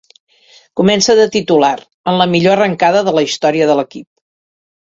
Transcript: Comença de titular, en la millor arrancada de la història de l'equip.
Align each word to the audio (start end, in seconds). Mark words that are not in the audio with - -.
Comença 0.79 1.15
de 1.19 1.27
titular, 1.35 1.71
en 2.13 2.19
la 2.23 2.27
millor 2.33 2.55
arrancada 2.57 3.07
de 3.11 3.15
la 3.19 3.25
història 3.29 3.69
de 3.73 3.77
l'equip. 3.83 4.09